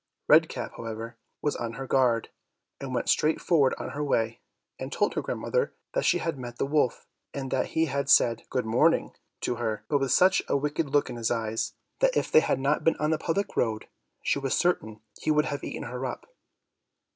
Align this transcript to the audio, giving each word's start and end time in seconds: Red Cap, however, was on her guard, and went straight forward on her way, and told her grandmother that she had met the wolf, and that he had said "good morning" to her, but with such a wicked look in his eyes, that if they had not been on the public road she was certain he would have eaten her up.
Red 0.27 0.49
Cap, 0.49 0.71
however, 0.77 1.15
was 1.43 1.55
on 1.55 1.73
her 1.73 1.85
guard, 1.85 2.29
and 2.79 2.91
went 2.91 3.07
straight 3.07 3.39
forward 3.39 3.75
on 3.77 3.89
her 3.89 4.03
way, 4.03 4.39
and 4.79 4.91
told 4.91 5.13
her 5.13 5.21
grandmother 5.21 5.75
that 5.93 6.05
she 6.05 6.17
had 6.17 6.39
met 6.39 6.57
the 6.57 6.65
wolf, 6.65 7.05
and 7.35 7.51
that 7.51 7.67
he 7.77 7.85
had 7.85 8.09
said 8.09 8.41
"good 8.49 8.65
morning" 8.65 9.13
to 9.41 9.57
her, 9.57 9.83
but 9.89 9.99
with 9.99 10.11
such 10.11 10.41
a 10.47 10.57
wicked 10.57 10.89
look 10.89 11.11
in 11.11 11.17
his 11.17 11.29
eyes, 11.29 11.73
that 11.99 12.17
if 12.17 12.31
they 12.31 12.39
had 12.39 12.59
not 12.59 12.83
been 12.83 12.97
on 12.97 13.11
the 13.11 13.19
public 13.19 13.55
road 13.55 13.85
she 14.23 14.39
was 14.39 14.57
certain 14.57 15.01
he 15.19 15.29
would 15.29 15.45
have 15.45 15.63
eaten 15.63 15.83
her 15.83 16.03
up. 16.03 16.25